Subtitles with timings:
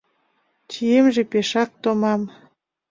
[0.71, 2.21] Чиемже пешак томам.